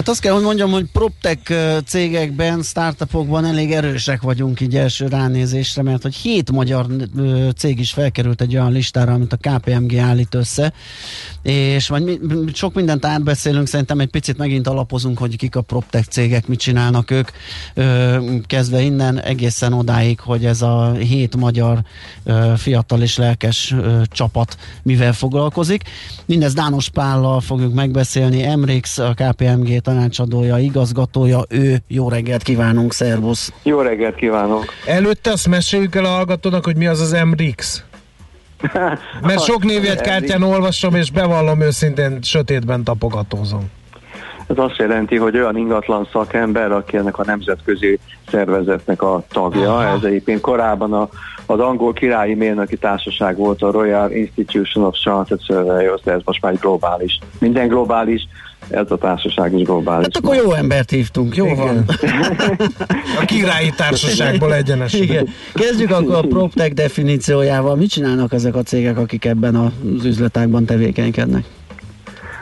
[0.00, 1.54] Hát azt kell, hogy mondjam, hogy PropTech
[1.86, 6.86] cégekben, startupokban elég erősek vagyunk így első ránézésre, mert hogy hét magyar
[7.56, 10.72] cég is felkerült egy olyan listára, amit a KPMG állít össze,
[11.42, 12.18] és majd mi,
[12.52, 17.10] sok mindent átbeszélünk, szerintem egy picit megint alapozunk, hogy kik a PropTech cégek, mit csinálnak
[17.10, 17.28] ők,
[18.46, 21.82] kezdve innen egészen odáig, hogy ez a hét magyar
[22.56, 23.74] fiatal és lelkes
[24.08, 25.82] csapat mivel foglalkozik.
[26.26, 31.76] Mindez Dános Pállal fogjuk megbeszélni, Emrix, a KPMG tanácsadója, igazgatója, ő.
[31.88, 33.52] Jó reggelt kívánunk, szervusz!
[33.62, 34.64] Jó reggelt kívánok!
[34.86, 37.84] Előtte azt meséljük el a hallgatónak, hogy mi az az MRIX.
[39.22, 43.70] Mert sok névjegykártyán olvasom, és bevallom őszintén, sötétben tapogatózom.
[44.50, 47.98] Ez azt jelenti, hogy olyan ingatlan szakember, aki ennek a nemzetközi
[48.30, 49.74] szervezetnek a tagja.
[49.74, 49.96] Aha.
[49.96, 51.08] Ez egyébként korábban a,
[51.46, 56.42] az angol királyi mérnöki társaság volt a Royal Institution of Chartered Surveyors, de ez most
[56.42, 57.18] már egy globális.
[57.38, 58.28] Minden globális,
[58.68, 60.06] ez a társaság is globális.
[60.12, 61.56] Hát akkor jó embert hívtunk, jó Igen.
[61.56, 61.84] van.
[63.22, 64.92] a királyi társaságból egyenes.
[64.92, 65.28] Igen.
[65.54, 67.76] Kezdjük akkor a PropTech definíciójával.
[67.76, 71.44] Mit csinálnak ezek a cégek, akik ebben az üzletágban tevékenykednek?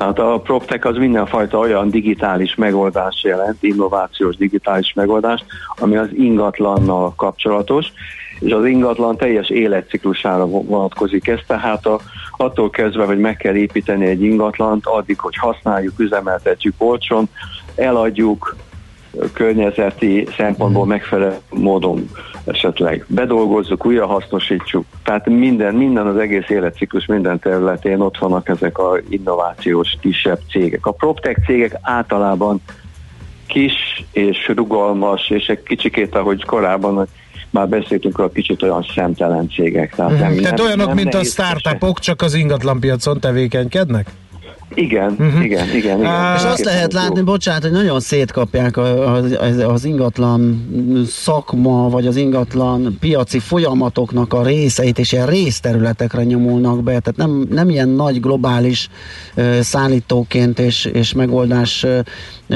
[0.00, 5.44] Hát a PropTech az mindenfajta olyan digitális megoldást jelent, innovációs digitális megoldást,
[5.76, 7.92] ami az ingatlannal kapcsolatos,
[8.38, 12.00] és az ingatlan teljes életciklusára vonatkozik ez, tehát a,
[12.36, 17.28] attól kezdve, hogy meg kell építeni egy ingatlant, addig, hogy használjuk, üzemeltetjük olcsón,
[17.74, 18.56] eladjuk,
[19.32, 20.90] környezeti szempontból mhm.
[20.90, 22.10] megfelelő módon
[22.44, 24.84] esetleg bedolgozzuk, újra hasznosítsuk.
[25.04, 30.86] Tehát minden, minden az egész életciklus minden területén ott vannak ezek a innovációs kisebb cégek.
[30.86, 32.60] A PropTech cégek általában
[33.46, 37.06] kis és rugalmas, és egy kicsikét, ahogy korábban
[37.50, 39.94] már beszéltünk a kicsit olyan szemtelen cégek.
[39.94, 44.10] Tehát, nem, tehát olyanok, nem mint a startupok, csak az ingatlanpiacon tevékenykednek?
[44.74, 45.44] Igen, uh-huh.
[45.44, 46.00] igen, igen, igen.
[46.00, 50.68] Uh, és azt lehet látni, bocsánat, hogy nagyon szétkapják az, az ingatlan
[51.06, 57.46] szakma, vagy az ingatlan piaci folyamatoknak a részeit, és ilyen részterületekre nyomulnak be, tehát nem,
[57.50, 58.88] nem ilyen nagy globális
[59.36, 61.98] uh, szállítóként és, és megoldás uh,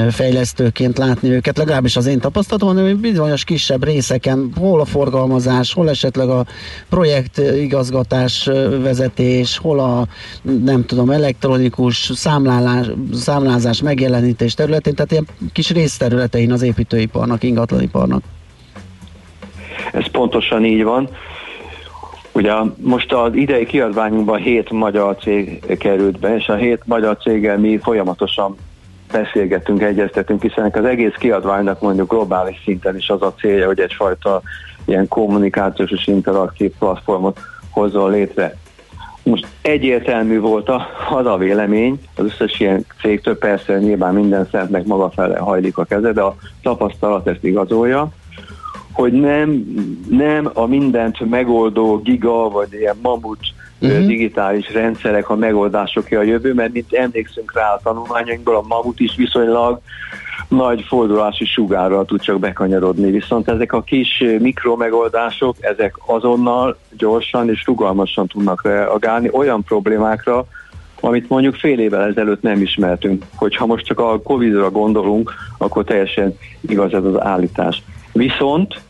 [0.09, 5.89] fejlesztőként látni őket, legalábbis az én tapasztalatom, hanem bizonyos kisebb részeken, hol a forgalmazás, hol
[5.89, 6.45] esetleg a
[6.89, 8.49] projekt igazgatás
[8.81, 10.07] vezetés, hol a
[10.63, 18.23] nem tudom, elektronikus számlálás, számlázás megjelenítés területén, tehát ilyen kis részterületein az építőiparnak, ingatlaniparnak.
[19.91, 21.09] Ez pontosan így van.
[22.31, 27.57] Ugye most az idei kiadványunkban hét magyar cég került be, és a hét magyar céggel
[27.57, 28.55] mi folyamatosan
[29.17, 34.41] beszélgetünk, egyeztetünk, hiszen az egész kiadványnak mondjuk globális szinten is az a célja, hogy egyfajta
[34.85, 37.39] ilyen kommunikációs és interaktív platformot
[37.69, 38.55] hozzon létre.
[39.23, 44.85] Most egyértelmű volt a, az a vélemény, az összes ilyen cégtől persze nyilván minden szentnek
[44.85, 48.09] maga fele hajlik a keze, de a tapasztalat ezt igazolja,
[48.91, 49.65] hogy nem,
[50.09, 53.39] nem a mindent megoldó giga, vagy ilyen mamut
[53.81, 54.05] uh-huh.
[54.05, 59.15] digitális rendszerek a megoldások a jövő, mert mint emlékszünk rá a tanulmányainkból, a mamut is
[59.15, 59.79] viszonylag
[60.47, 63.11] nagy fordulási sugárral tud csak bekanyarodni.
[63.11, 70.45] Viszont ezek a kis mikromegoldások, ezek azonnal, gyorsan és rugalmasan tudnak reagálni olyan problémákra,
[70.99, 73.25] amit mondjuk fél évvel ezelőtt nem ismertünk.
[73.35, 77.83] Hogyha most csak a Covid-ra gondolunk, akkor teljesen igaz ez az állítás.
[78.11, 78.81] Viszont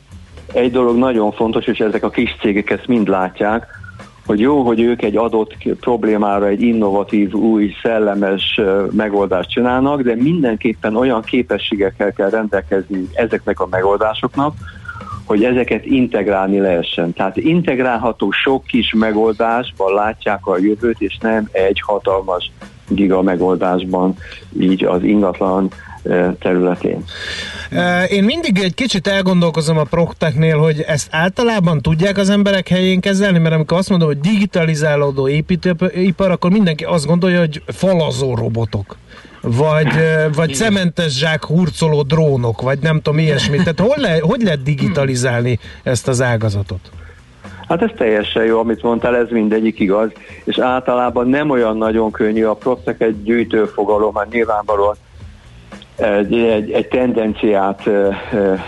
[0.53, 3.67] egy dolog nagyon fontos, és ezek a kis cégek ezt mind látják,
[4.25, 10.95] hogy jó, hogy ők egy adott problémára egy innovatív, új, szellemes megoldást csinálnak, de mindenképpen
[10.95, 14.55] olyan képességekkel kell rendelkezni ezeknek a megoldásoknak,
[15.25, 17.13] hogy ezeket integrálni lehessen.
[17.13, 22.51] Tehát integrálható sok kis megoldásban látják a jövőt, és nem egy hatalmas
[22.87, 24.15] giga megoldásban,
[24.59, 25.69] így az ingatlan
[26.39, 27.03] területén.
[28.07, 33.39] Én mindig egy kicsit elgondolkozom a prokteknél, hogy ezt általában tudják az emberek helyén kezelni,
[33.39, 38.95] mert amikor azt mondom, hogy digitalizálódó építőipar, akkor mindenki azt gondolja, hogy falazó robotok
[39.41, 39.87] vagy,
[40.35, 43.59] vagy cementes zsák hurcoló drónok, vagy nem tudom, ilyesmit.
[43.59, 46.79] Tehát hol le, hogy lehet digitalizálni ezt az ágazatot?
[47.67, 50.11] Hát ez teljesen jó, amit mondtál, ez mindegyik igaz,
[50.43, 54.95] és általában nem olyan nagyon könnyű, a Proctek egy gyűjtőfogalom, már nyilvánvalóan
[55.95, 57.89] egy, egy, egy tendenciát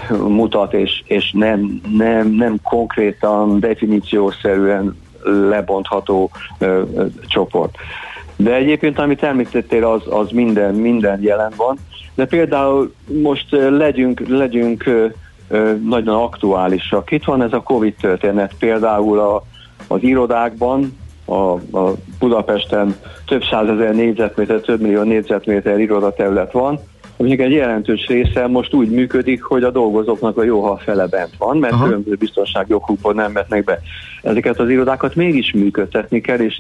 [0.09, 4.97] mutat, és, és nem, nem, nem konkrétan, definíciószerűen
[5.49, 6.31] lebontható
[7.27, 7.75] csoport.
[8.35, 11.77] De egyébként, amit említettél, az, az minden, minden jelen van.
[12.15, 14.83] De például most legyünk, legyünk
[15.83, 17.11] nagyon aktuálisak.
[17.11, 19.43] Itt van ez a Covid történet, például a,
[19.87, 22.95] az irodákban, a, a Budapesten
[23.25, 26.79] több százezer négyzetméter, több millió négyzetméter irodaterület van,
[27.17, 31.07] aminek egy jelentős része most úgy működik, hogy a dolgozóknak a jó, ha a fele
[31.07, 31.83] bent van, mert Aha.
[31.83, 33.79] különböző biztonsági okukból nem vetnek be.
[34.21, 36.57] Ezeket az irodákat mégis működtetni kell, és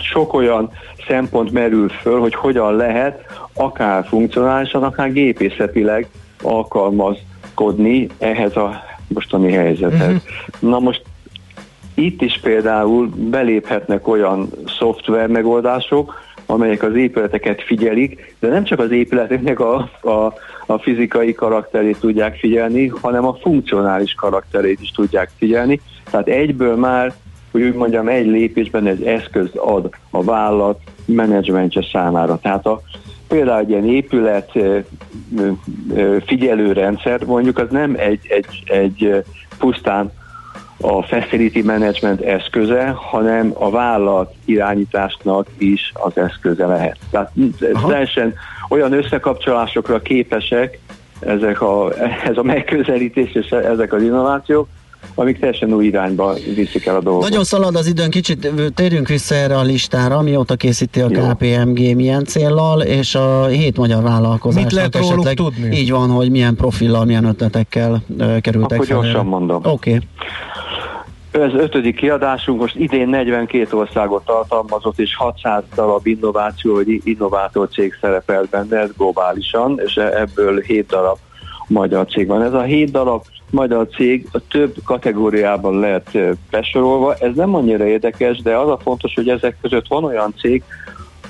[0.00, 0.70] sok olyan
[1.06, 3.24] szempont merül föl, hogy hogyan lehet
[3.54, 6.08] akár funkcionálisan, akár gépészetileg
[6.42, 10.00] alkalmazkodni ehhez a mostani helyzethez.
[10.00, 10.70] Uh-huh.
[10.70, 11.02] Na most
[11.94, 14.48] itt is például beléphetnek olyan
[14.78, 20.32] szoftver megoldások, amelyek az épületeket figyelik, de nem csak az épületeknek a, a,
[20.66, 25.80] a fizikai karakterét tudják figyelni, hanem a funkcionális karakterét is tudják figyelni.
[26.10, 27.12] Tehát egyből már,
[27.50, 32.38] hogy úgy mondjam, egy lépésben egy eszközt ad a vállalat menedzsmentje számára.
[32.42, 32.80] Tehát a,
[33.28, 34.52] például egy ilyen épület
[36.26, 39.24] figyelőrendszer, mondjuk az nem egy, egy, egy
[39.58, 40.12] pusztán
[40.80, 46.98] a facility management eszköze, hanem a vállalat irányításnak is az eszköze lehet.
[47.10, 47.32] Tehát
[47.88, 48.34] teljesen
[48.68, 50.78] olyan összekapcsolásokra képesek
[51.20, 51.92] ezek a,
[52.24, 54.68] ez a megközelítés és ezek az innovációk,
[55.14, 57.28] amik teljesen új irányba viszik el a dolgot.
[57.28, 61.20] Nagyon szalad az időn, kicsit térjünk vissza erre a listára, mióta készíti a Jó.
[61.20, 65.76] KPMG, milyen céllal, és a hét magyar vállalkozásnak Mit lehet esetleg tudni?
[65.76, 69.00] így van, hogy milyen profillal, milyen ötletekkel uh, kerültek Akkor fel.
[69.00, 69.60] gyorsan mondom.
[69.64, 69.70] Oké.
[69.70, 70.00] Okay.
[71.42, 77.94] Ez ötödik kiadásunk, most idén 42 országot tartalmazott, és 600 darab innováció vagy innovátor cég
[78.00, 81.18] szerepelt benne, ez globálisan, és e- ebből 7 darab
[81.66, 82.42] magyar cég van.
[82.42, 86.18] Ez a 7 darab magyar cég a több kategóriában lehet
[86.50, 87.14] besorolva.
[87.14, 90.62] Ez nem annyira érdekes, de az a fontos, hogy ezek között van olyan cég,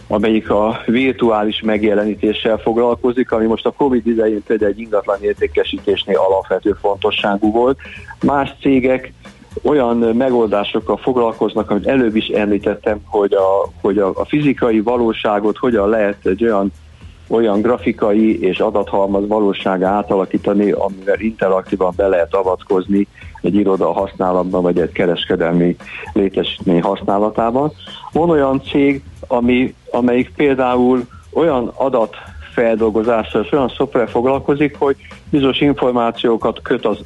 [0.08, 6.76] amelyik a virtuális megjelenítéssel foglalkozik, ami most a Covid idején például egy ingatlan értékesítésnél alapvető
[6.80, 7.78] fontosságú volt.
[8.22, 9.12] Más cégek
[9.62, 15.88] olyan megoldásokkal foglalkoznak, amit előbb is említettem, hogy a, hogy a, a fizikai valóságot hogyan
[15.88, 16.72] lehet egy olyan
[17.30, 23.06] olyan grafikai és adathalmaz valósága átalakítani, amivel interaktívan be lehet avatkozni
[23.42, 25.76] egy iroda használatban, vagy egy kereskedelmi
[26.12, 27.72] létesítmény használatában.
[28.12, 32.16] Van olyan cég, ami, amelyik például olyan adat
[32.52, 34.96] feldolgozással és olyan szoftver foglalkozik, hogy
[35.30, 36.98] bizonyos információkat köt az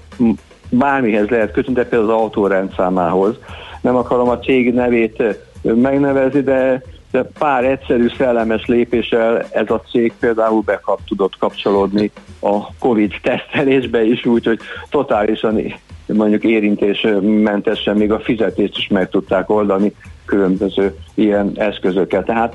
[0.73, 3.35] bármihez lehet kötni, de például az autórendszámához.
[3.81, 5.23] Nem akarom a cég nevét
[5.63, 12.11] megnevezni, de, de pár egyszerű szellemes lépéssel ez a cég például bekap tudott kapcsolódni
[12.41, 14.59] a Covid tesztelésbe is, úgyhogy
[14.91, 15.75] totálisan
[16.07, 19.93] mondjuk érintésmentesen még a fizetést is meg tudták oldani
[20.33, 22.25] különböző ilyen eszközökkel.
[22.25, 22.55] Tehát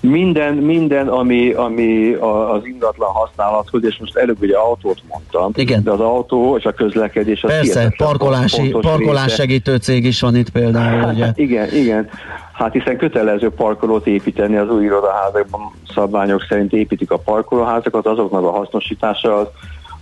[0.00, 5.82] minden, minden ami, ami az ingatlan használathoz, és most előbb ugye autót mondtam, Igen.
[5.82, 9.36] de az autó és a közlekedés az Persze, parkolási, parkolás része.
[9.36, 11.10] segítő cég is van itt például.
[11.14, 11.32] Ugye?
[11.34, 12.08] igen, igen.
[12.52, 15.60] Hát hiszen kötelező parkolót építeni az új irodaházakban,
[15.94, 19.46] szabványok szerint építik a parkolóházakat, azoknak a hasznosítása az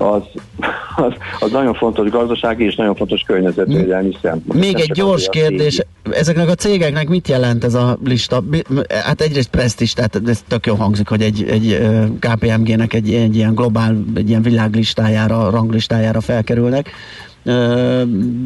[0.03, 0.23] az,
[1.07, 4.61] az, az nagyon fontos gazdasági és nagyon fontos környezetvédelmi szempont.
[4.61, 8.43] Még egy gyors kérdés, ezeknek a cégeknek mit jelent ez a lista?
[8.89, 13.55] Hát egyrészt presztis, tehát ez tök jó hangzik, hogy egy, egy KPMG-nek egy, egy ilyen
[13.55, 16.91] globál, egy ilyen világlistájára, ranglistájára felkerülnek,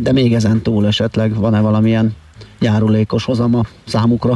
[0.00, 2.14] de még ezen túl esetleg van-e valamilyen
[2.60, 4.34] járulékos hozama számukra?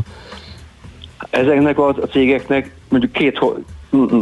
[1.31, 3.39] Ezeknek a cégeknek mondjuk két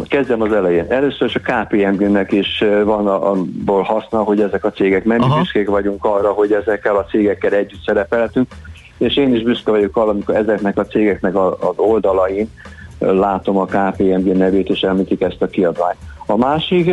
[0.09, 0.87] Kezdem az elején.
[0.89, 5.69] Először is a KPMG-nek is van abból haszna, hogy ezek a cégek, mert mi büszkék
[5.69, 8.47] vagyunk arra, hogy ezekkel a cégekkel együtt szerepeltünk,
[8.99, 12.51] és én is büszke vagyok arra, amikor ezeknek a cégeknek az oldalain
[12.99, 15.99] látom a KPMG nevét, és említik ezt a kiadványt.
[16.27, 16.91] A másik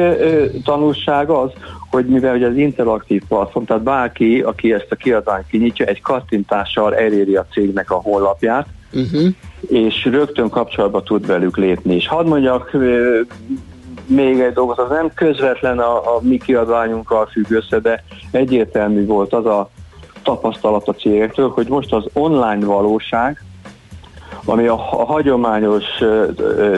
[0.64, 1.52] tanulság az,
[1.90, 6.96] hogy mivel hogy az interaktív platform, tehát bárki, aki ezt a kiadványt kinyitja, egy kattintással
[6.96, 9.28] eléri a cégnek a honlapját, uh-huh.
[9.68, 11.96] és rögtön kapcsolatba tud velük lépni.
[11.96, 12.78] És hadd mondjak
[14.08, 19.34] még egy dolgot, az nem közvetlen a, a mi kiadványunkkal függ össze, de egyértelmű volt
[19.34, 19.70] az a
[20.24, 23.44] tapasztalat a cégektől, hogy most az online valóság,
[24.46, 25.84] ami a, a hagyományos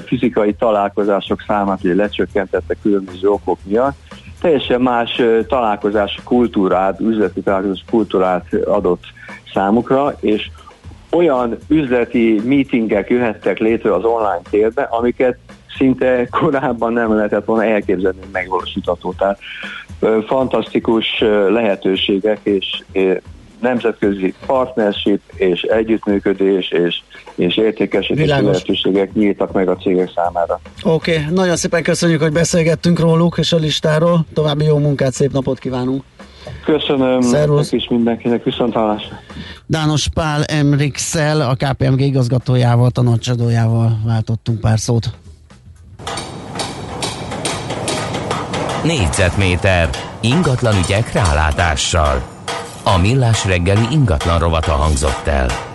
[0.06, 3.96] fizikai találkozások számát lecsökkentette különböző okok miatt,
[4.42, 9.04] teljesen más találkozási kultúrát, üzleti találkozási kultúrát adott
[9.54, 10.50] számukra, és
[11.12, 15.38] olyan üzleti meetingek jöhettek létre az online térbe, amiket
[15.78, 19.14] szinte korábban nem lehetett volna elképzelni, megvalósítható.
[19.18, 19.40] Tehát
[20.28, 21.06] fantasztikus
[21.50, 22.84] lehetőségek és
[23.62, 27.02] nemzetközi partnership és együttműködés és,
[27.36, 30.60] és értékesítési lehetőségek nyíltak meg a cégek számára.
[30.84, 31.34] Oké, okay.
[31.34, 34.26] nagyon szépen köszönjük, hogy beszélgettünk róluk és a listáról.
[34.34, 36.04] További jó munkát, szép napot kívánunk!
[36.66, 37.72] Köszönöm Szervusz.
[37.72, 39.20] is mindenkinek, viszont hallásra.
[39.66, 45.10] Dános Pál Emrixel, a KPMG igazgatójával, tanácsadójával váltottunk pár szót.
[48.84, 49.90] Négyzetméter
[50.22, 52.22] ingatlan ügyek rálátással.
[52.84, 55.67] A millás reggeli ingatlan rovata hangzott el.